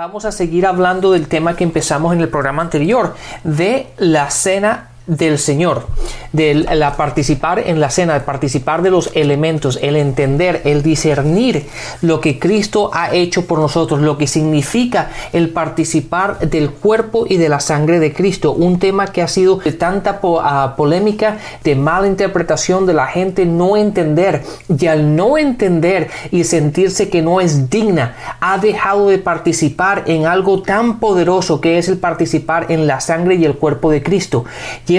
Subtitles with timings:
[0.00, 3.14] Vamos a seguir hablando del tema que empezamos en el programa anterior,
[3.44, 5.88] de la cena del Señor,
[6.32, 11.66] de la participar en la cena, participar de los elementos, el entender, el discernir
[12.00, 17.38] lo que Cristo ha hecho por nosotros, lo que significa el participar del cuerpo y
[17.38, 21.74] de la sangre de Cristo, un tema que ha sido de tanta ah, polémica, de
[21.74, 27.40] mala interpretación de la gente no entender y al no entender y sentirse que no
[27.40, 32.86] es digna, ha dejado de participar en algo tan poderoso que es el participar en
[32.86, 34.44] la sangre y el cuerpo de Cristo.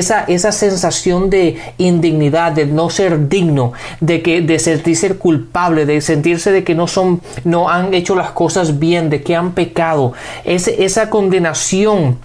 [0.01, 6.01] Esa, esa sensación de indignidad, de no ser digno, de, que, de sentirse culpable, de
[6.01, 10.13] sentirse de que no, son, no han hecho las cosas bien, de que han pecado,
[10.43, 12.17] esa condenación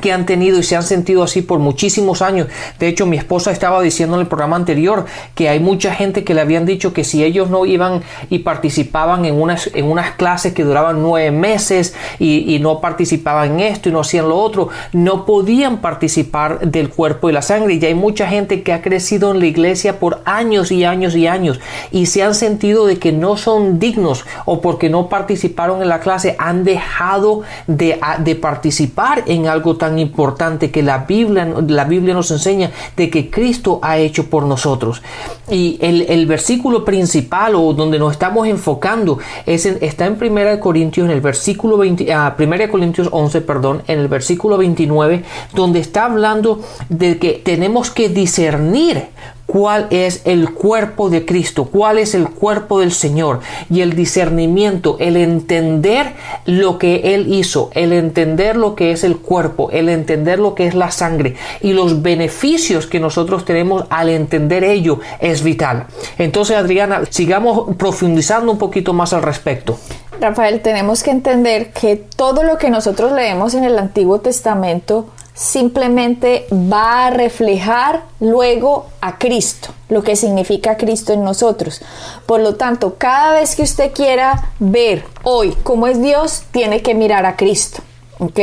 [0.00, 2.46] que han tenido y se han sentido así por muchísimos años.
[2.78, 6.34] De hecho, mi esposa estaba diciendo en el programa anterior que hay mucha gente que
[6.34, 10.52] le habían dicho que si ellos no iban y participaban en unas, en unas clases
[10.52, 15.24] que duraban nueve meses y, no participaban en esto y no hacían lo otro, no
[15.24, 17.74] podían participar del cuerpo y la sangre.
[17.74, 21.26] Y hay mucha gente que ha crecido en la iglesia por años y años y
[21.26, 21.58] años
[21.90, 26.00] y se han sentido de que no son dignos o porque no participaron en la
[26.00, 32.14] clase han dejado de, de participar en algo tan importante que la Biblia, la Biblia
[32.14, 35.02] nos enseña de que Cristo ha hecho por nosotros.
[35.50, 41.10] Y el, versículo principal o donde nos estamos enfocando es está en 1 Corintios, en
[41.10, 46.60] el versículo 20, ah, 1 Corintios 11, perdón, en el versículo 29, donde está hablando
[46.88, 49.08] de que tenemos que discernir
[49.50, 54.96] cuál es el cuerpo de Cristo, cuál es el cuerpo del Señor y el discernimiento,
[55.00, 56.12] el entender
[56.46, 60.68] lo que Él hizo, el entender lo que es el cuerpo, el entender lo que
[60.68, 65.86] es la sangre y los beneficios que nosotros tenemos al entender ello es vital.
[66.16, 69.78] Entonces, Adriana, sigamos profundizando un poquito más al respecto.
[70.20, 76.46] Rafael, tenemos que entender que todo lo que nosotros leemos en el Antiguo Testamento simplemente
[76.52, 81.80] va a reflejar luego a Cristo, lo que significa Cristo en nosotros.
[82.26, 86.94] Por lo tanto, cada vez que usted quiera ver hoy cómo es Dios, tiene que
[86.94, 87.82] mirar a Cristo.
[88.20, 88.38] ¿ok?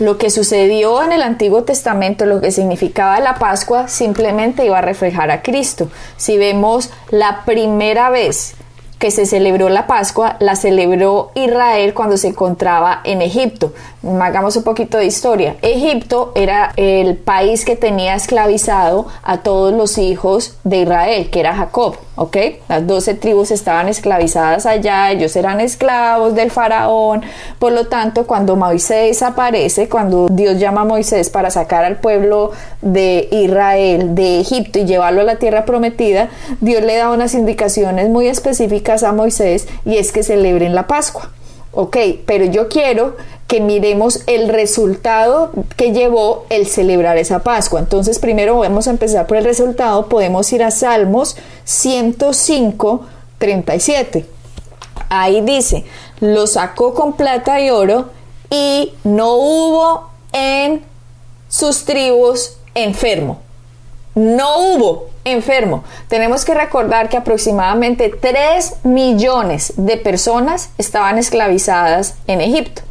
[0.00, 4.82] Lo que sucedió en el Antiguo Testamento, lo que significaba la Pascua, simplemente iba a
[4.82, 5.88] reflejar a Cristo.
[6.16, 8.54] Si vemos la primera vez
[9.00, 13.72] que se celebró la Pascua, la celebró Israel cuando se encontraba en Egipto.
[14.20, 15.56] Hagamos un poquito de historia.
[15.62, 21.56] Egipto era el país que tenía esclavizado a todos los hijos de Israel, que era
[21.56, 22.36] Jacob, ¿ok?
[22.68, 27.22] Las doce tribus estaban esclavizadas allá, ellos eran esclavos del faraón.
[27.58, 32.50] Por lo tanto, cuando Moisés aparece, cuando Dios llama a Moisés para sacar al pueblo
[32.82, 36.28] de Israel de Egipto y llevarlo a la tierra prometida,
[36.60, 41.30] Dios le da unas indicaciones muy específicas a Moisés y es que celebren la Pascua.
[41.72, 43.16] Ok, pero yo quiero
[43.50, 47.80] que miremos el resultado que llevó el celebrar esa Pascua.
[47.80, 50.06] Entonces, primero vamos a empezar por el resultado.
[50.06, 53.06] Podemos ir a Salmos 105,
[53.38, 54.24] 37.
[55.08, 55.84] Ahí dice,
[56.20, 58.10] lo sacó con plata y oro
[58.50, 60.84] y no hubo en
[61.48, 63.40] sus tribus enfermo.
[64.14, 65.84] No hubo enfermo.
[66.08, 72.82] Tenemos que recordar que aproximadamente 3 millones de personas estaban esclavizadas en Egipto.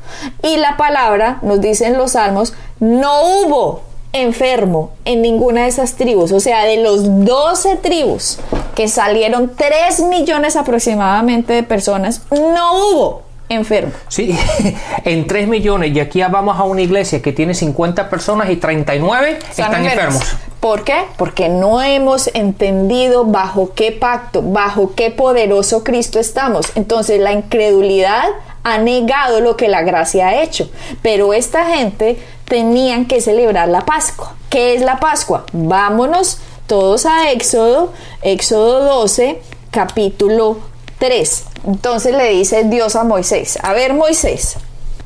[0.43, 3.81] Y la palabra, nos dicen los salmos, no hubo
[4.13, 6.31] enfermo en ninguna de esas tribus.
[6.31, 8.39] O sea, de los 12 tribus
[8.75, 13.91] que salieron 3 millones aproximadamente de personas, no hubo enfermo.
[14.07, 14.37] Sí,
[15.03, 15.91] en 3 millones.
[15.95, 20.35] Y aquí vamos a una iglesia que tiene 50 personas y 39 están enfermos.
[20.59, 21.05] ¿Por qué?
[21.17, 26.71] Porque no hemos entendido bajo qué pacto, bajo qué poderoso Cristo estamos.
[26.75, 28.25] Entonces la incredulidad
[28.63, 30.69] ha negado lo que la gracia ha hecho.
[31.01, 34.35] Pero esta gente tenían que celebrar la Pascua.
[34.49, 35.45] ¿Qué es la Pascua?
[35.53, 39.41] Vámonos todos a Éxodo, Éxodo 12,
[39.71, 40.68] capítulo
[40.99, 41.45] 3.
[41.65, 44.57] Entonces le dice Dios a Moisés, a ver Moisés,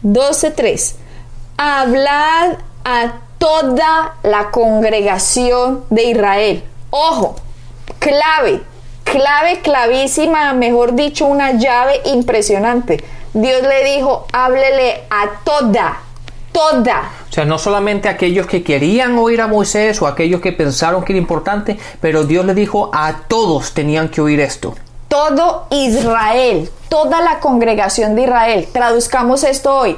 [0.03, 0.95] 12.3,
[1.57, 6.63] hablad a toda la congregación de Israel.
[6.89, 7.35] Ojo,
[7.99, 8.61] clave,
[9.03, 13.03] clave clavísima, mejor dicho, una llave impresionante.
[13.33, 15.99] Dios le dijo, háblele a toda,
[16.51, 21.03] toda O sea, no solamente aquellos que querían oír a Moisés o aquellos que pensaron
[21.03, 24.75] que era importante, pero Dios le dijo a todos tenían que oír esto.
[25.13, 28.67] Todo Israel, toda la congregación de Israel.
[28.73, 29.95] Traduzcamos esto hoy.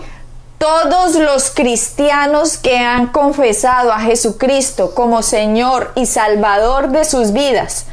[0.58, 7.86] Todos los cristianos que han confesado a Jesucristo como Señor y Salvador de sus vidas,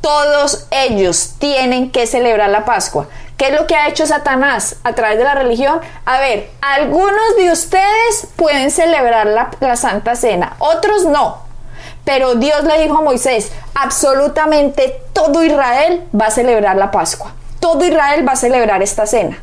[0.00, 3.08] todos ellos tienen que celebrar la Pascua.
[3.36, 5.80] ¿Qué es lo que ha hecho Satanás a través de la religión?
[6.04, 11.47] A ver, algunos de ustedes pueden celebrar la, Santa Cena, otros no.
[12.08, 17.34] Pero Dios le dijo a Moisés, absolutamente todo Israel va a celebrar la Pascua.
[17.60, 19.36] Todo Israel va a celebrar esta cena.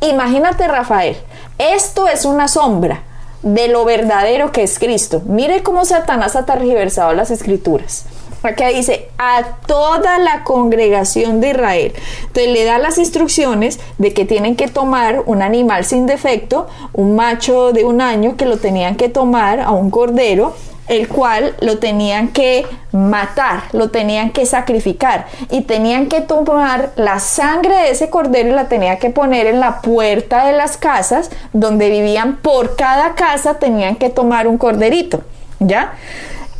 [0.00, 1.18] Imagínate, Rafael,
[1.58, 3.02] esto es una sombra
[3.42, 5.20] de lo verdadero que es Cristo.
[5.26, 8.06] Mire cómo Satanás ha tergiversado las escrituras.
[8.42, 11.92] Acá dice a toda la congregación de Israel.
[12.22, 17.14] Entonces le da las instrucciones de que tienen que tomar un animal sin defecto, un
[17.14, 20.54] macho de un año que lo tenían que tomar a un cordero
[20.88, 27.18] el cual lo tenían que matar, lo tenían que sacrificar y tenían que tomar la
[27.18, 31.30] sangre de ese cordero y la tenían que poner en la puerta de las casas
[31.52, 32.36] donde vivían.
[32.36, 35.22] Por cada casa tenían que tomar un corderito,
[35.58, 35.94] ¿ya?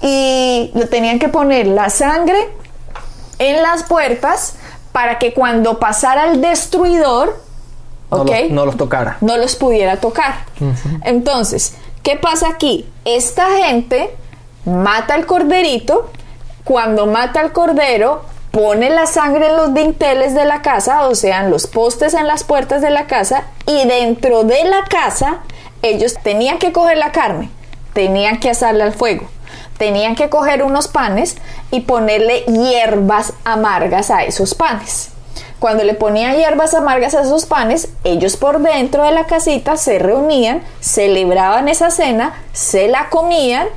[0.02, 2.38] y le tenían que poner la sangre
[3.38, 4.56] en las puertas
[4.92, 7.44] para que cuando pasara el destruidor,
[8.10, 9.16] no, no los tocara.
[9.20, 10.44] No los pudiera tocar.
[11.02, 11.74] Entonces,
[12.06, 12.88] ¿qué pasa aquí?
[13.04, 14.14] Esta gente
[14.64, 16.08] mata al corderito,
[16.62, 18.22] cuando mata al cordero,
[18.52, 22.28] pone la sangre en los dinteles de la casa, o sea, en los postes en
[22.28, 25.40] las puertas de la casa, y dentro de la casa
[25.82, 27.50] ellos tenían que coger la carne,
[27.92, 29.28] tenían que asarla al fuego
[29.76, 31.36] tenían que coger unos panes
[31.70, 35.10] y ponerle hierbas amargas a esos panes.
[35.58, 39.98] Cuando le ponían hierbas amargas a esos panes, ellos por dentro de la casita se
[39.98, 43.68] reunían, celebraban esa cena, se la comían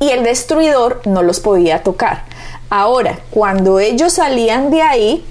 [0.00, 2.24] y el destruidor no los podía tocar.
[2.68, 5.26] Ahora, cuando ellos salían de ahí,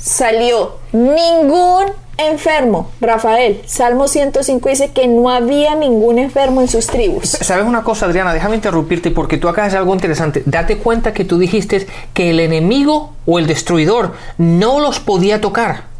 [0.00, 2.90] salió ningún enfermo.
[3.00, 7.28] Rafael, Salmo 105 dice que no había ningún enfermo en sus tribus.
[7.28, 8.32] ¿Sabes una cosa, Adriana?
[8.32, 10.42] Déjame interrumpirte porque tú acá haces algo interesante.
[10.46, 15.94] Date cuenta que tú dijiste que el enemigo o el destruidor no los podía tocar.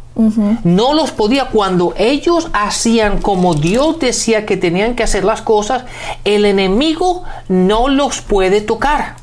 [0.63, 1.49] No los podía.
[1.49, 5.83] Cuando ellos hacían como Dios decía que tenían que hacer las cosas,
[6.23, 9.17] el enemigo no los puede tocar.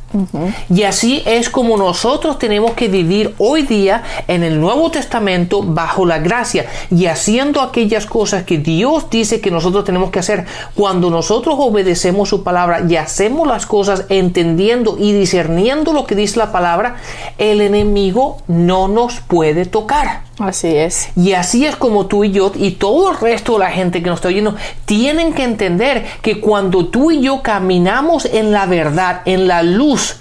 [0.68, 6.06] Y así es como nosotros tenemos que vivir hoy día en el Nuevo Testamento bajo
[6.06, 10.46] la gracia y haciendo aquellas cosas que Dios dice que nosotros tenemos que hacer.
[10.74, 16.38] Cuando nosotros obedecemos su palabra y hacemos las cosas entendiendo y discerniendo lo que dice
[16.38, 16.96] la palabra,
[17.38, 20.31] el enemigo no nos puede tocar.
[20.38, 21.10] Así es.
[21.14, 24.08] Y así es como tú y yo y todo el resto de la gente que
[24.08, 24.56] nos está oyendo
[24.86, 30.16] tienen que entender que cuando tú y yo caminamos en la verdad, en la luz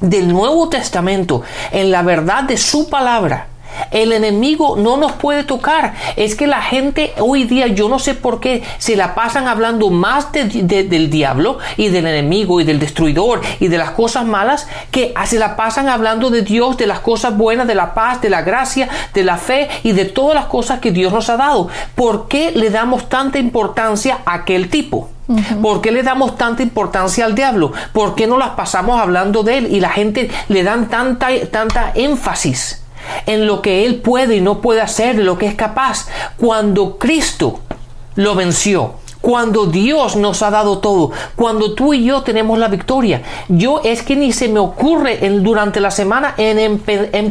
[0.00, 3.48] del Nuevo Testamento, en la verdad de su palabra,
[3.90, 5.94] el enemigo no nos puede tocar.
[6.16, 9.90] Es que la gente hoy día, yo no sé por qué, se la pasan hablando
[9.90, 15.14] más del diablo y del enemigo y del destruidor y de las cosas malas que
[15.24, 18.42] se la pasan hablando de Dios, de las cosas buenas, de la paz, de la
[18.42, 21.68] gracia, de la fe y de todas las cosas que Dios nos ha dado.
[21.94, 25.08] ¿Por qué le damos tanta importancia a aquel tipo?
[25.62, 27.72] ¿Por qué le damos tanta importancia al diablo?
[27.92, 31.92] ¿Por qué no las pasamos hablando de él y la gente le dan tanta, tanta
[31.94, 32.81] énfasis?
[33.26, 36.08] En lo que Él puede y no puede hacer, lo que es capaz.
[36.38, 37.60] Cuando Cristo
[38.16, 43.22] lo venció, cuando Dios nos ha dado todo, cuando tú y yo tenemos la victoria.
[43.48, 46.80] Yo es que ni se me ocurre durante la semana en,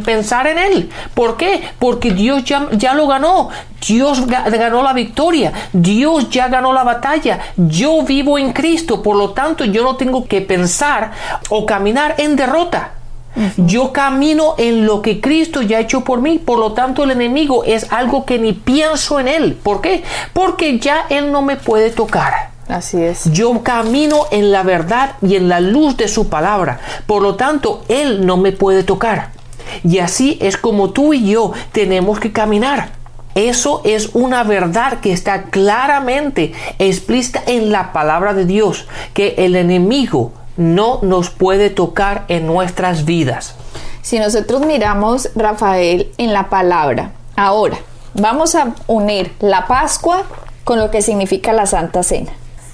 [0.02, 0.90] pensar en Él.
[1.14, 1.62] ¿Por qué?
[1.78, 3.50] Porque Dios ya, ya lo ganó.
[3.86, 5.52] Dios ganó la victoria.
[5.72, 7.38] Dios ya ganó la batalla.
[7.56, 9.02] Yo vivo en Cristo.
[9.02, 11.12] Por lo tanto, yo no tengo que pensar
[11.50, 13.01] o caminar en derrota.
[13.56, 17.12] Yo camino en lo que Cristo ya ha hecho por mí, por lo tanto el
[17.12, 19.58] enemigo es algo que ni pienso en él.
[19.62, 20.02] ¿Por qué?
[20.32, 22.50] Porque ya él no me puede tocar.
[22.68, 23.30] Así es.
[23.32, 26.80] Yo camino en la verdad y en la luz de su palabra.
[27.06, 29.30] Por lo tanto, él no me puede tocar.
[29.84, 32.92] Y así es como tú y yo tenemos que caminar.
[33.34, 39.56] Eso es una verdad que está claramente explícita en la palabra de Dios, que el
[39.56, 43.54] enemigo no nos puede tocar en nuestras vidas.
[44.02, 47.78] Si nosotros miramos, Rafael, en la palabra, ahora
[48.14, 50.24] vamos a unir la Pascua
[50.64, 52.32] con lo que significa la Santa Cena.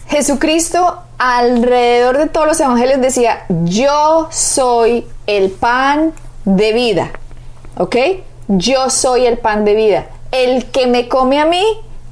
[0.08, 6.12] Jesucristo alrededor de todos los evangelios decía, yo soy el pan
[6.44, 7.10] de vida,
[7.76, 7.96] ¿ok?
[8.48, 10.06] Yo soy el pan de vida.
[10.32, 11.62] El que me come a mí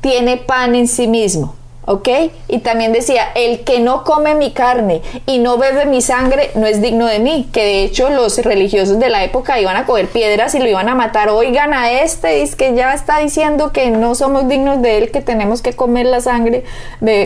[0.01, 1.55] tiene pan en sí mismo.
[1.87, 2.09] ¿Ok?
[2.49, 6.67] Y también decía, el que no come mi carne y no bebe mi sangre no
[6.67, 10.09] es digno de mí, que de hecho los religiosos de la época iban a coger
[10.09, 13.91] piedras y lo iban a matar, oigan a este, es que ya está diciendo que
[13.91, 16.65] no somos dignos de él, que tenemos que comer la sangre,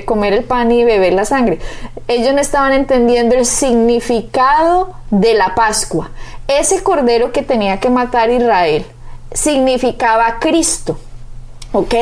[0.04, 1.58] comer el pan y beber la sangre.
[2.06, 6.10] Ellos no estaban entendiendo el significado de la Pascua.
[6.48, 8.84] Ese cordero que tenía que matar Israel
[9.32, 10.98] significaba Cristo.
[11.72, 11.94] ¿Ok?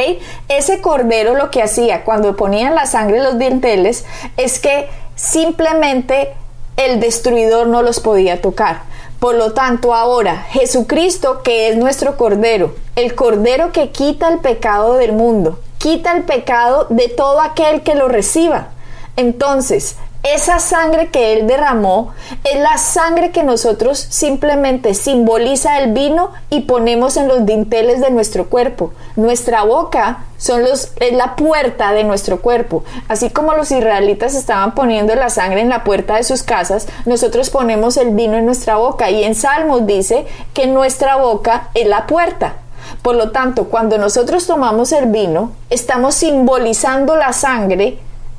[0.48, 4.04] Ese cordero lo que hacía cuando ponían la sangre en los dinteles
[4.36, 6.32] es que simplemente
[6.76, 8.82] el destruidor no los podía tocar.
[9.20, 14.94] Por lo tanto, ahora Jesucristo, que es nuestro cordero, el cordero que quita el pecado
[14.94, 18.68] del mundo, quita el pecado de todo aquel que lo reciba.
[19.16, 26.32] Entonces, esa sangre que Él derramó es la sangre que nosotros simplemente simboliza el vino
[26.50, 28.92] y ponemos en los dinteles de nuestro cuerpo.
[29.14, 32.82] Nuestra boca son los, es la puerta de nuestro cuerpo.
[33.06, 37.50] Así como los israelitas estaban poniendo la sangre en la puerta de sus casas, nosotros
[37.50, 39.10] ponemos el vino en nuestra boca.
[39.10, 42.54] Y en Salmos dice que nuestra boca es la puerta.
[43.02, 47.98] Por lo tanto, cuando nosotros tomamos el vino, estamos simbolizando la sangre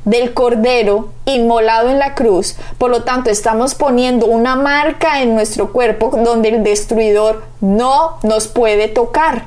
[0.09, 2.55] del Cordero inmolado en la cruz.
[2.79, 8.47] Por lo tanto, estamos poniendo una marca en nuestro cuerpo donde el destruidor no nos
[8.47, 9.45] puede tocar.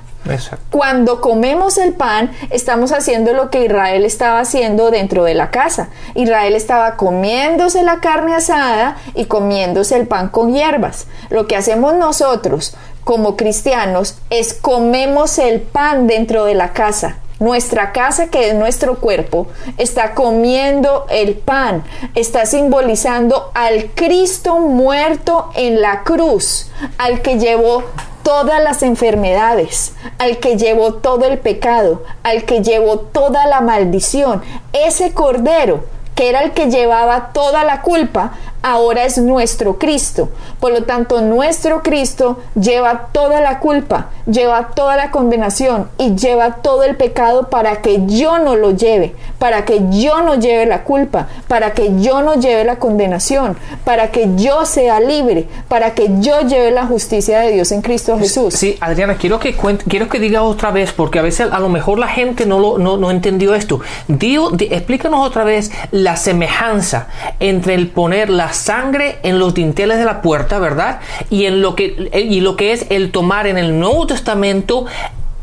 [0.70, 5.88] Cuando comemos el pan, estamos haciendo lo que Israel estaba haciendo dentro de la casa.
[6.14, 11.08] Israel estaba comiéndose la carne asada y comiéndose el pan con hierbas.
[11.28, 17.92] Lo que hacemos nosotros como cristianos es comemos el pan dentro de la casa nuestra
[17.92, 21.84] casa, que es nuestro cuerpo, está comiendo el pan,
[22.14, 27.82] está simbolizando al Cristo muerto en la cruz, al que llevó
[28.22, 34.42] todas las enfermedades, al que llevó todo el pecado, al que llevó toda la maldición.
[34.72, 35.84] Ese cordero
[36.14, 40.30] que era el que llevaba toda la culpa, ahora es nuestro Cristo.
[40.60, 46.56] Por lo tanto, nuestro Cristo lleva toda la culpa, lleva toda la condenación y lleva
[46.56, 50.84] todo el pecado para que yo no lo lleve, para que yo no lleve la
[50.84, 56.10] culpa, para que yo no lleve la condenación, para que yo sea libre, para que
[56.20, 58.54] yo lleve la justicia de Dios en Cristo Jesús.
[58.54, 59.56] Sí, Adriana, quiero que
[59.88, 62.78] quiero que diga otra vez, porque a veces a lo mejor la gente no, lo,
[62.78, 63.80] no, entendió esto.
[64.08, 67.08] Dio, explícanos otra vez la semejanza
[67.40, 71.00] entre el poner la sangre en los dinteles de la puerta, ¿verdad?
[71.30, 74.86] Y en lo que y lo que es el tomar en el Nuevo Testamento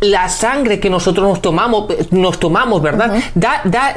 [0.02, 3.22] la sangre que nosotros nos tomamos, nos tomamos, ¿verdad?
[3.36, 3.94] da, da,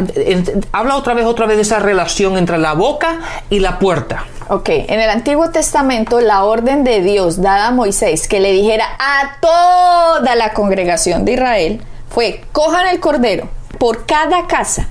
[0.72, 4.24] habla otra vez, otra vez de esa relación entre la boca y la puerta.
[4.48, 8.84] Ok, en el Antiguo Testamento la orden de Dios dada a Moisés que le dijera
[8.98, 14.88] a toda la congregación de Israel fue, cojan el cordero por cada casa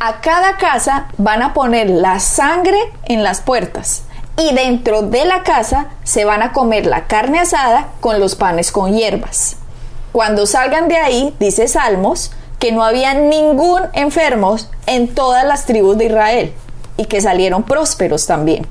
[0.00, 4.04] a cada casa van a poner la sangre en las puertas
[4.36, 8.72] y dentro de la casa se van a comer la carne asada con los panes
[8.72, 9.56] con hierbas.
[10.12, 15.98] Cuando salgan de ahí, dice Salmos, que no había ningún enfermo en todas las tribus
[15.98, 16.54] de Israel
[16.96, 18.66] y que salieron prósperos también.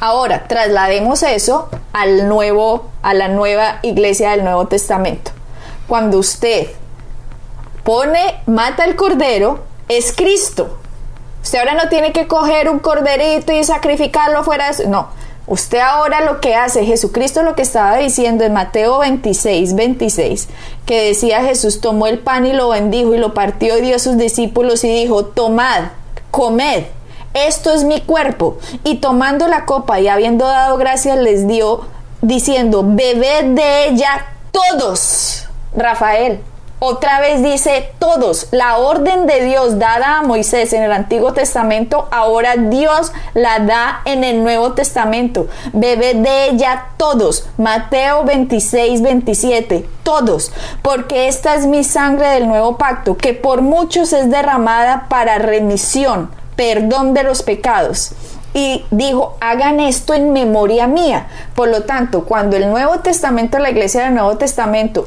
[0.00, 5.30] Ahora, traslademos eso al nuevo, a la nueva iglesia del Nuevo Testamento.
[5.86, 6.68] Cuando usted
[7.84, 10.78] pone, mata el cordero, es Cristo.
[11.42, 14.88] Usted ahora no tiene que coger un corderito y sacrificarlo fuera de eso.
[14.88, 15.08] No.
[15.46, 20.48] Usted ahora lo que hace, Jesucristo lo que estaba diciendo en Mateo 26, 26,
[20.84, 24.00] que decía Jesús tomó el pan y lo bendijo y lo partió y dio a
[24.00, 25.90] sus discípulos y dijo, tomad,
[26.32, 26.86] comed,
[27.32, 28.58] esto es mi cuerpo.
[28.82, 31.82] Y tomando la copa y habiendo dado gracias les dio,
[32.22, 35.44] diciendo, bebed de ella todos.
[35.76, 36.40] Rafael,
[36.78, 42.06] otra vez dice todos, la orden de Dios dada a Moisés en el Antiguo Testamento,
[42.10, 45.46] ahora Dios la da en el Nuevo Testamento.
[45.72, 47.48] Bebe de ella todos.
[47.56, 50.52] Mateo 26, 27, todos,
[50.82, 56.30] porque esta es mi sangre del nuevo pacto, que por muchos es derramada para remisión,
[56.56, 58.12] perdón de los pecados
[58.56, 61.26] y dijo, hagan esto en memoria mía.
[61.54, 65.06] Por lo tanto, cuando el Nuevo Testamento, la iglesia del Nuevo Testamento,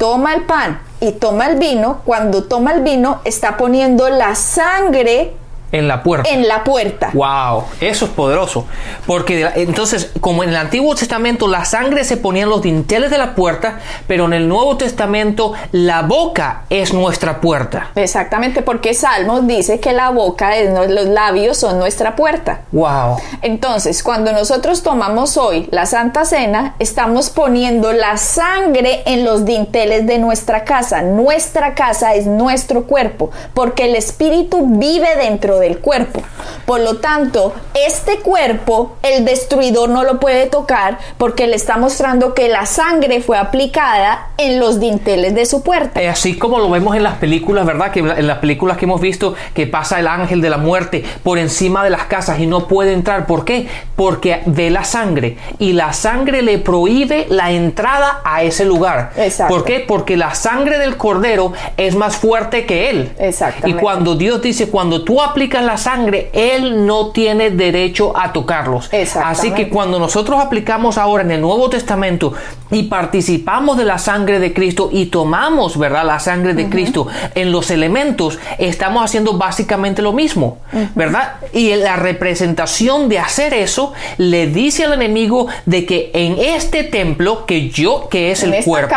[0.00, 5.34] toma el pan y toma el vino, cuando toma el vino está poniendo la sangre
[5.72, 6.28] En la puerta.
[6.28, 7.10] En la puerta.
[7.12, 8.66] Wow, eso es poderoso.
[9.06, 13.18] Porque entonces, como en el Antiguo Testamento la sangre se ponía en los dinteles de
[13.18, 17.90] la puerta, pero en el Nuevo Testamento la boca es nuestra puerta.
[17.94, 22.62] Exactamente, porque Salmos dice que la boca, es, los labios son nuestra puerta.
[22.72, 23.18] Wow.
[23.42, 30.06] Entonces, cuando nosotros tomamos hoy la Santa Cena, estamos poniendo la sangre en los dinteles
[30.06, 31.02] de nuestra casa.
[31.02, 36.22] Nuestra casa es nuestro cuerpo, porque el Espíritu vive dentro del cuerpo.
[36.66, 42.34] Por lo tanto, este cuerpo, el destruidor no lo puede tocar porque le está mostrando
[42.34, 46.00] que la sangre fue aplicada en los dinteles de su puerta.
[46.00, 47.90] Eh, así como lo vemos en las películas, ¿verdad?
[47.90, 51.38] Que en las películas que hemos visto que pasa el ángel de la muerte por
[51.38, 53.26] encima de las casas y no puede entrar.
[53.26, 53.68] ¿Por qué?
[53.96, 59.12] Porque ve la sangre y la sangre le prohíbe la entrada a ese lugar.
[59.16, 59.54] Exacto.
[59.54, 59.84] ¿Por qué?
[59.86, 63.12] Porque la sangre del cordero es más fuerte que él.
[63.18, 63.70] Exactamente.
[63.70, 68.90] Y cuando Dios dice, cuando tú aplicas la sangre, él no tiene derecho a tocarlos.
[69.24, 72.34] Así que cuando nosotros aplicamos ahora en el Nuevo Testamento
[72.70, 76.04] y participamos de la sangre de Cristo y tomamos, ¿verdad?
[76.04, 80.58] La sangre de Cristo en los elementos, estamos haciendo básicamente lo mismo,
[80.94, 81.34] ¿verdad?
[81.52, 87.46] Y la representación de hacer eso le dice al enemigo de que en este templo
[87.46, 88.96] que yo, que es el cuerpo,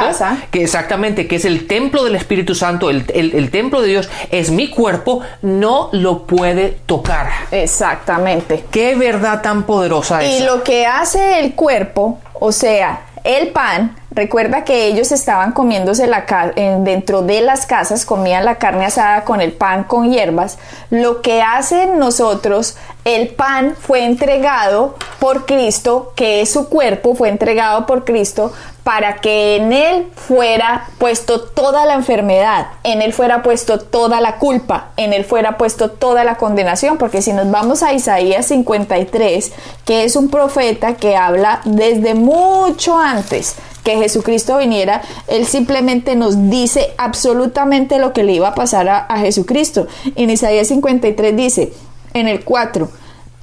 [0.52, 4.52] que exactamente, que es el templo del Espíritu Santo, el, el templo de Dios, es
[4.52, 7.30] mi cuerpo, no lo puede tocar.
[7.52, 8.66] Exactamente.
[8.70, 10.42] Qué verdad tan poderosa es.
[10.42, 16.06] Y lo que hace el cuerpo, o sea, el pan, recuerda que ellos estaban comiéndose
[16.06, 16.26] la
[16.80, 20.58] dentro de las casas, comían la carne asada con el pan con hierbas.
[20.90, 27.30] Lo que hacen nosotros, el pan fue entregado por Cristo, que es su cuerpo, fue
[27.30, 28.52] entregado por Cristo
[28.84, 34.38] para que en él fuera puesto toda la enfermedad, en él fuera puesto toda la
[34.38, 39.54] culpa, en él fuera puesto toda la condenación, porque si nos vamos a Isaías 53,
[39.86, 46.50] que es un profeta que habla desde mucho antes que Jesucristo viniera, él simplemente nos
[46.50, 49.88] dice absolutamente lo que le iba a pasar a, a Jesucristo.
[50.16, 51.74] En Isaías 53 dice,
[52.14, 52.90] en el 4,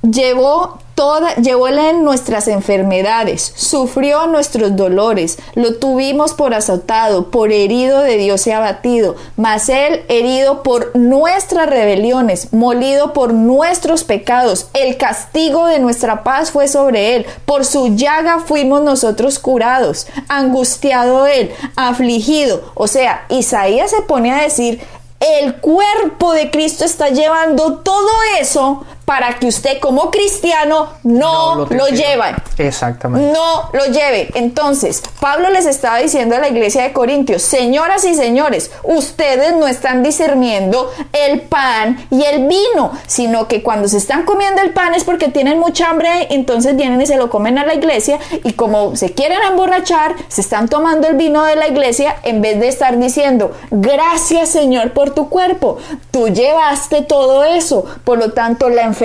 [0.02, 8.19] llevó toda, llevóle nuestras enfermedades, sufrió nuestros dolores, lo tuvimos por azotado, por herido de
[8.19, 15.64] Dios y abatido, mas él herido por nuestras rebeliones, molido por nuestros pecados, el castigo
[15.64, 22.72] de nuestra paz fue sobre él, por su llaga fuimos nosotros curados, angustiado él, afligido,
[22.75, 24.83] o sea, Isaías se pone a decir,
[25.20, 31.66] el cuerpo de Cristo está llevando todo eso para que usted como cristiano no, lo,
[31.66, 32.33] lo lleve.
[32.59, 33.33] Exactamente.
[33.33, 34.31] No lo lleve.
[34.35, 39.66] Entonces, Pablo les estaba diciendo a la iglesia de Corintios, señoras y señores, ustedes no
[39.66, 44.94] están discerniendo el pan y el vino, sino que cuando se están comiendo el pan
[44.94, 48.53] es porque tienen mucha hambre, entonces vienen y se lo comen a la iglesia y
[48.53, 52.68] como se quieren emborrachar, se están tomando el vino de la iglesia en vez de
[52.68, 55.79] estar diciendo, gracias Señor por tu cuerpo,
[56.12, 59.00] tú llevaste todo eso, por lo tanto la enfermedad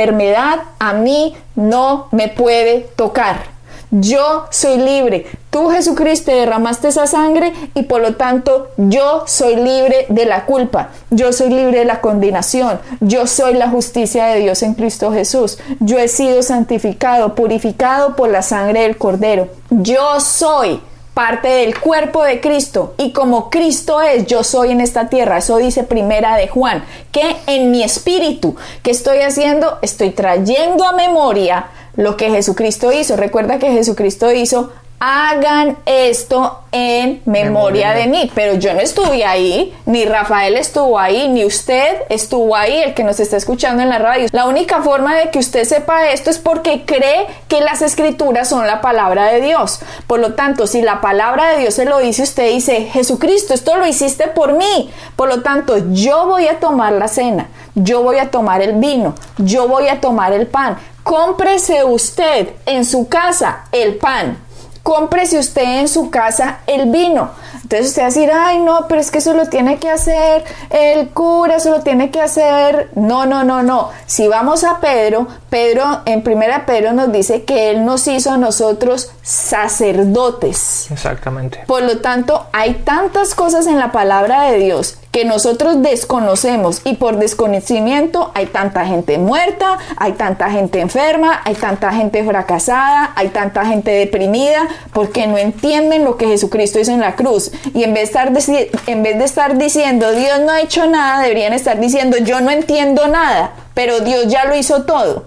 [0.79, 3.55] a mí no me puede tocar.
[3.91, 5.25] Yo soy libre.
[5.49, 10.89] Tú, Jesucristo, derramaste esa sangre y por lo tanto yo soy libre de la culpa.
[11.11, 12.79] Yo soy libre de la condenación.
[12.99, 15.59] Yo soy la justicia de Dios en Cristo Jesús.
[15.79, 19.47] Yo he sido santificado, purificado por la sangre del Cordero.
[19.69, 20.81] Yo soy
[21.15, 25.37] parte del cuerpo de Cristo y como Cristo es, yo soy en esta tierra.
[25.39, 29.79] Eso dice primera de Juan, que en mi espíritu, ¿qué estoy haciendo?
[29.81, 33.15] Estoy trayendo a memoria lo que Jesucristo hizo.
[33.15, 38.31] Recuerda que Jesucristo hizo hagan esto en memoria, de mí.
[38.33, 43.03] Pero yo no estuve ahí, ni Rafael estuvo ahí, ni usted estuvo ahí, el que
[43.03, 44.27] nos está escuchando en la radio.
[44.31, 48.65] La única forma de que usted sepa esto es porque cree que las escrituras son
[48.67, 49.79] la palabra de Dios.
[50.07, 53.75] Por lo tanto, si la palabra de Dios se lo dice, usted dice, Jesucristo, esto
[53.75, 54.91] lo hiciste por mí.
[55.15, 59.15] Por lo tanto, yo voy a tomar la cena, yo voy a tomar el vino,
[59.37, 60.77] yo voy a tomar el pan.
[61.03, 64.44] Cómprese usted en su casa el pan
[64.85, 67.31] cómprese usted en su casa el vino.
[67.63, 70.43] Entonces usted va a decir, ay no, pero es que eso lo tiene que hacer
[70.69, 72.91] el cura, eso lo tiene que hacer.
[72.93, 73.89] No, no, no, no.
[74.05, 78.37] Si vamos a Pedro, Pedro en primera Pedro nos dice que él nos hizo a
[78.37, 80.85] nosotros sacerdotes.
[80.91, 81.63] Exactamente.
[81.65, 86.95] Por lo tanto, hay tantas cosas en la palabra de Dios que nosotros desconocemos y
[86.95, 93.29] por desconocimiento hay tanta gente muerta, hay tanta gente enferma, hay tanta gente fracasada, hay
[93.29, 97.53] tanta gente deprimida porque no entienden lo que Jesucristo hizo en la cruz.
[97.73, 101.21] y en vez, de estar en vez de estar diciendo Dios no ha hecho nada,
[101.21, 105.23] deberían estar diciendo yo no entiendo nada, pero Dios ya lo hizo todo.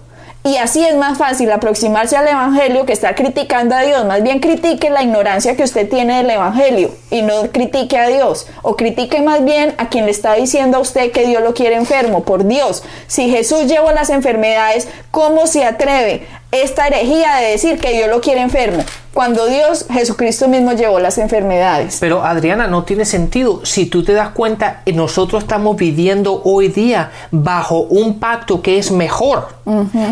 [0.49, 4.03] Y así es más fácil aproximarse al Evangelio que estar criticando a Dios.
[4.05, 8.47] Más bien critique la ignorancia que usted tiene del Evangelio y no critique a Dios.
[8.63, 11.75] O critique más bien a quien le está diciendo a usted que Dios lo quiere
[11.75, 12.23] enfermo.
[12.23, 17.93] Por Dios, si Jesús llevó las enfermedades, ¿cómo se atreve esta herejía de decir que
[17.93, 18.83] Dios lo quiere enfermo?
[19.13, 21.97] cuando Dios, Jesucristo mismo llevó las enfermedades.
[21.99, 23.65] Pero Adriana, no tiene sentido.
[23.65, 28.91] Si tú te das cuenta, nosotros estamos viviendo hoy día bajo un pacto que es
[28.91, 29.49] mejor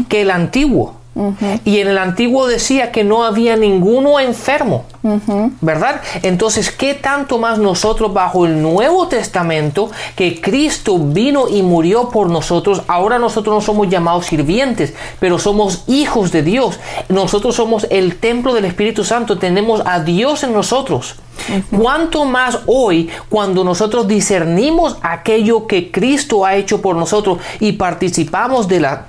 [0.10, 0.97] que el antiguo.
[1.66, 4.86] Y en el antiguo decía que no había ninguno enfermo,
[5.62, 6.02] ¿verdad?
[6.22, 12.30] Entonces, ¿qué tanto más nosotros bajo el Nuevo Testamento que Cristo vino y murió por
[12.30, 12.84] nosotros?
[12.88, 16.80] Ahora nosotros no somos llamados sirvientes, pero somos hijos de Dios.
[17.10, 21.16] Nosotros somos el templo del Espíritu Santo, tenemos a Dios en nosotros.
[21.78, 28.68] ¿Cuánto más hoy cuando nosotros discernimos aquello que Cristo ha hecho por nosotros y participamos
[28.68, 29.08] de la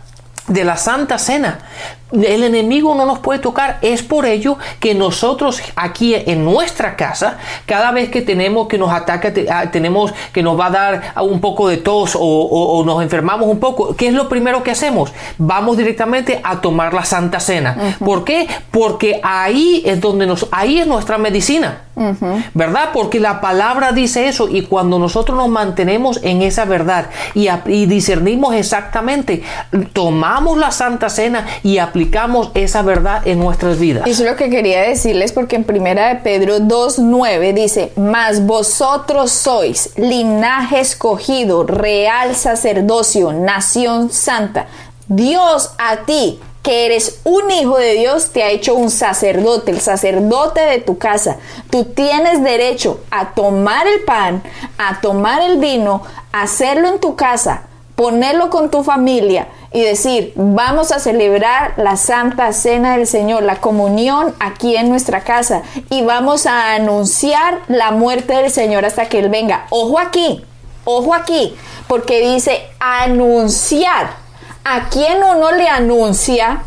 [0.49, 1.59] de la Santa Cena.
[2.13, 3.79] El enemigo no nos puede tocar.
[3.83, 8.91] Es por ello que nosotros aquí en nuestra casa, cada vez que tenemos que nos
[8.91, 13.49] ataca, ah, tenemos que nos va a dar un poco de tos o, nos enfermamos
[13.49, 15.13] un poco, ¿qué es lo primero que hacemos?
[15.37, 17.97] Vamos directamente a tomar la Santa Cena.
[17.99, 18.49] ¿Por qué?
[18.71, 21.83] Porque ahí es donde nos, ahí es nuestra medicina.
[22.55, 22.91] ¿Verdad?
[22.93, 27.87] Porque la palabra dice eso y cuando nosotros nos mantenemos en esa verdad y, y
[27.87, 29.43] discernimos exactamente,
[29.93, 31.98] tomamos la Santa Cena y aplicamos
[32.55, 34.07] esa verdad en nuestras vidas.
[34.07, 39.31] Eso es lo que quería decirles porque en primera de Pedro 2.9 dice, mas vosotros
[39.31, 44.67] sois linaje escogido, real sacerdocio, nación santa.
[45.09, 49.81] Dios a ti que eres un hijo de Dios, te ha hecho un sacerdote, el
[49.81, 51.39] sacerdote de tu casa.
[51.71, 54.43] Tú tienes derecho a tomar el pan,
[54.77, 57.68] a tomar el vino, hacerlo en tu casa,
[57.99, 63.57] ponerlo con tu familia y decir, vamos a celebrar la Santa Cena del Señor, la
[63.57, 69.19] comunión aquí en nuestra casa y vamos a anunciar la muerte del Señor hasta que
[69.19, 69.67] Él venga.
[69.71, 70.47] Ojo aquí,
[70.85, 71.57] ojo aquí,
[71.89, 74.29] porque dice anunciar
[74.71, 76.59] ¿A quién uno le anuncia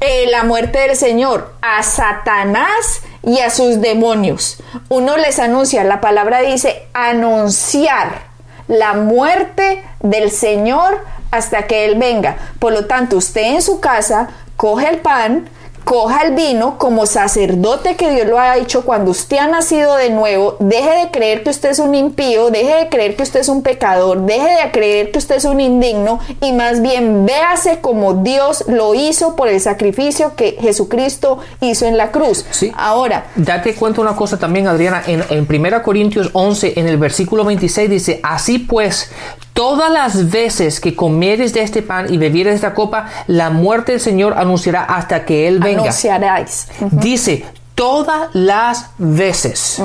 [0.00, 1.54] eh, la muerte del Señor?
[1.62, 4.60] A Satanás y a sus demonios.
[4.88, 8.22] Uno les anuncia, la palabra dice anunciar
[8.66, 12.36] la muerte del Señor hasta que Él venga.
[12.58, 15.48] Por lo tanto, usted en su casa coge el pan,
[15.86, 20.10] coja el vino como sacerdote que Dios lo ha hecho cuando usted ha nacido de
[20.10, 23.48] nuevo, deje de creer que usted es un impío, deje de creer que usted es
[23.48, 28.14] un pecador, deje de creer que usted es un indigno y más bien véase como
[28.14, 32.44] Dios lo hizo por el sacrificio que Jesucristo hizo en la cruz.
[32.50, 32.72] Sí.
[32.76, 37.44] Ahora, date cuenta una cosa también, Adriana, en, en 1 Corintios 11, en el versículo
[37.44, 39.08] 26 dice, así pues,
[39.56, 43.92] Todas las veces que comieres de este pan y bebieres de esta copa, la muerte
[43.92, 45.80] del Señor anunciará hasta que Él venga.
[45.80, 46.68] Anunciaráis.
[46.90, 49.82] Dice, todas las veces.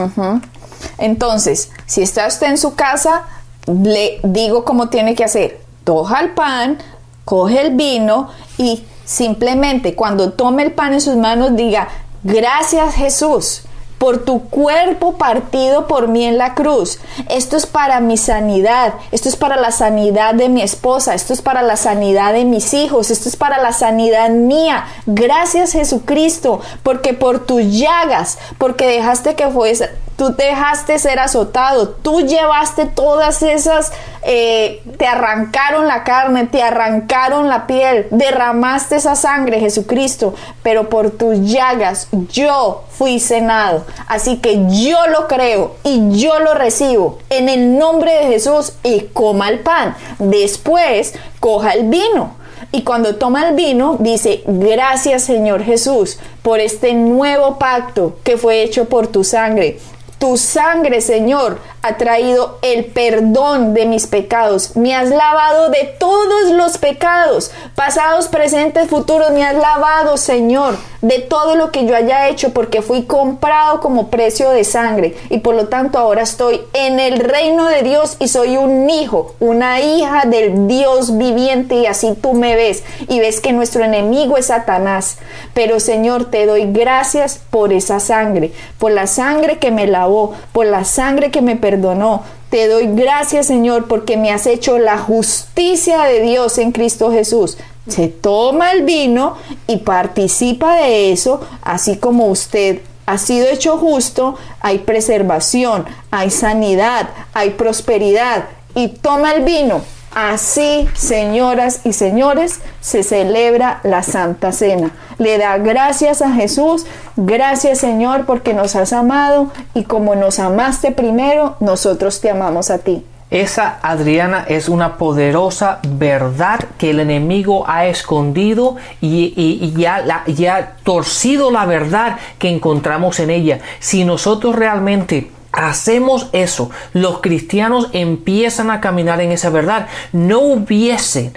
[0.97, 3.23] Entonces, si está usted en su casa,
[3.65, 5.62] le digo cómo tiene que hacer.
[5.86, 6.77] Toja el pan,
[7.23, 11.88] coge el vino y simplemente cuando tome el pan en sus manos diga,
[12.23, 13.63] gracias Jesús
[14.02, 16.98] por tu cuerpo partido por mí en la cruz.
[17.30, 21.44] Esto es para mi sanidad, esto es para la sanidad de mi esposa, esto es
[21.44, 24.88] para la sanidad de mis hijos, esto es para la sanidad mía.
[25.06, 32.21] Gracias Jesucristo, porque por tus llagas, porque dejaste que fuese tú dejaste ser azotado, tú
[32.21, 39.60] llevaste todas esas, eh, te arrancaron la carne, te arrancaron la piel, derramaste esa sangre,
[39.60, 43.84] Jesucristo, pero por tus llagas yo fui cenado.
[44.07, 48.99] Así que yo lo creo y yo lo recibo en el nombre de Jesús y
[49.13, 49.95] coma el pan.
[50.19, 52.36] Después coja el vino.
[52.71, 58.62] Y cuando toma el vino, dice, gracias Señor Jesús por este nuevo pacto que fue
[58.62, 59.79] hecho por tu sangre.
[60.21, 64.76] Tu sangre, Señor, ha traído el perdón de mis pecados.
[64.76, 69.32] Me has lavado de todos los pecados, pasados, presentes, futuros.
[69.32, 74.10] Me has lavado, Señor, de todo lo que yo haya hecho porque fui comprado como
[74.10, 75.15] precio de sangre.
[75.30, 79.36] Y por lo tanto ahora estoy en el reino de Dios y soy un hijo,
[79.39, 81.76] una hija del Dios viviente.
[81.76, 85.17] Y así tú me ves y ves que nuestro enemigo es Satanás.
[85.56, 90.67] Pero Señor, te doy gracias por esa sangre, por la sangre que me lavó, por
[90.67, 92.23] la sangre que me permitió perdonó.
[92.49, 97.57] Te doy gracias, Señor, porque me has hecho la justicia de Dios en Cristo Jesús.
[97.88, 104.36] Se toma el vino y participa de eso, así como usted ha sido hecho justo,
[104.60, 108.45] hay preservación, hay sanidad, hay prosperidad.
[108.75, 109.81] Y toma el vino.
[110.13, 114.91] Así, señoras y señores, se celebra la Santa Cena.
[115.17, 120.91] Le da gracias a Jesús, gracias Señor porque nos has amado y como nos amaste
[120.91, 123.06] primero, nosotros te amamos a ti.
[123.30, 131.50] Esa, Adriana, es una poderosa verdad que el enemigo ha escondido y, ya, ha torcido
[131.50, 133.60] la verdad que encontramos en ella.
[133.80, 141.34] Si nosotros realmente hacemos eso, los cristianos empiezan a caminar en esa verdad, no hubiesen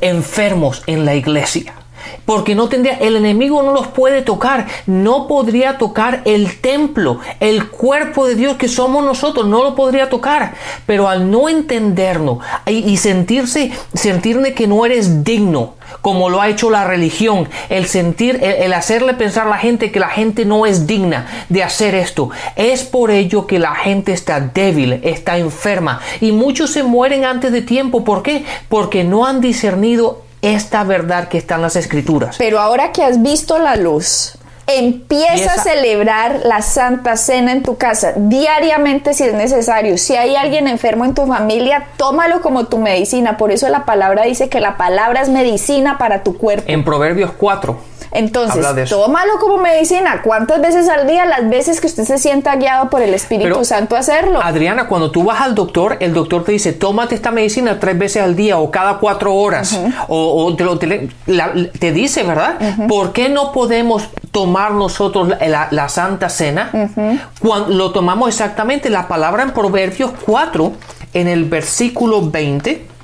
[0.00, 1.74] enfermos en la iglesia
[2.24, 7.68] porque no tendría, el enemigo no los puede tocar, no podría tocar el templo, el
[7.68, 10.54] cuerpo de Dios que somos nosotros, no lo podría tocar,
[10.86, 16.70] pero al no entendernos y, sentirse, sentirme que no eres digno, como lo ha hecho
[16.70, 20.86] la religión, el sentir, el, hacerle pensar a la gente que la gente no es
[20.86, 26.00] digna de hacer esto, es por ello que la gente está débil, está enferma.
[26.20, 28.44] Y muchos se mueren antes de tiempo, ¿por qué?
[28.68, 32.36] Porque no han discernido esta verdad que está en las escrituras.
[32.38, 37.76] Pero ahora que has visto la luz, Empieza a celebrar la Santa Cena en tu
[37.76, 39.96] casa diariamente si es necesario.
[39.96, 43.36] Si hay alguien enfermo en tu familia, tómalo como tu medicina.
[43.36, 46.64] Por eso la palabra dice que la palabra es medicina para tu cuerpo.
[46.66, 50.22] En Proverbios 4 entonces, tómalo como medicina.
[50.22, 51.24] ¿Cuántas veces al día?
[51.26, 54.40] Las veces que usted se sienta guiado por el Espíritu Santo a hacerlo.
[54.42, 58.22] Adriana, cuando tú vas al doctor, el doctor te dice, tómate esta medicina tres veces
[58.22, 59.78] al día o cada cuatro horas.
[60.08, 62.58] O, te, dice, ¿verdad?
[62.88, 66.70] ¿Por qué no podemos tomar nosotros la, Santa Cena?
[67.40, 70.72] Cuando lo tomamos exactamente, la palabra en Proverbios 4,
[71.14, 72.95] en el versículo 20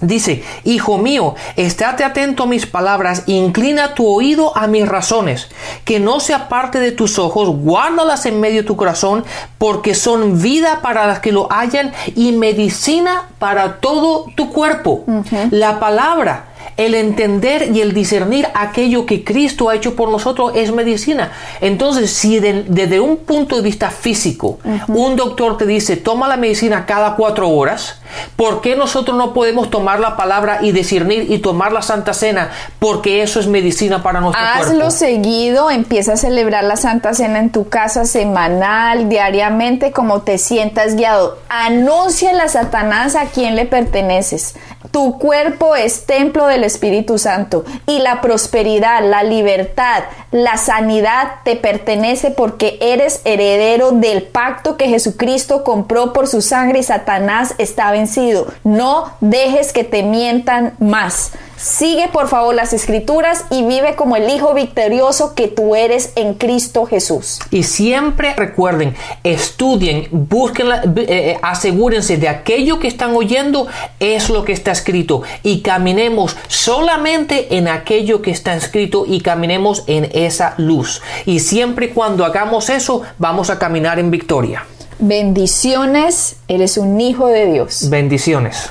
[0.00, 5.48] Dice, Hijo mío, estate atento a mis palabras, inclina tu oído a mis razones,
[5.84, 9.24] que no se aparte de tus ojos, guárdalas en medio de tu corazón,
[9.58, 15.04] porque son vida para las que lo hallan y medicina para todo tu cuerpo.
[15.50, 20.72] La palabra el entender y el discernir aquello que Cristo ha hecho por nosotros es
[20.72, 21.32] medicina.
[21.60, 24.58] Entonces, si desde un punto de vista físico,
[24.88, 28.00] un doctor te dice, toma la medicina cada cuatro horas,
[28.36, 32.50] ¿por qué nosotros no podemos tomar la palabra y discernir y tomar la Santa Cena?
[32.78, 34.72] Porque eso es medicina para nuestro cuerpo.
[34.72, 40.38] Hazlo seguido, empieza a celebrar la Santa Cena en tu casa semanal, diariamente, como te
[40.38, 41.38] sientas guiado.
[41.48, 44.54] Anuncia a Satanás a quién le perteneces.
[44.90, 51.56] Tu cuerpo es templo del Espíritu Santo y la prosperidad, la libertad, la sanidad te
[51.56, 57.90] pertenece porque eres heredero del pacto que Jesucristo compró por su sangre y Satanás está
[57.90, 58.46] vencido.
[58.62, 61.32] No dejes que te mientan más.
[61.56, 66.34] Sigue por favor las escrituras y vive como el Hijo victorioso que tú eres en
[66.34, 67.38] Cristo Jesús.
[67.50, 73.68] Y siempre recuerden, estudien, busquen, eh, eh, asegúrense de aquello que están oyendo
[74.00, 79.84] es lo que está escrito y caminemos solamente en aquello que está escrito y caminemos
[79.86, 81.02] en esa luz.
[81.26, 84.66] Y siempre cuando hagamos eso vamos a caminar en victoria.
[84.98, 87.88] Bendiciones, eres un hijo de Dios.
[87.90, 88.70] Bendiciones.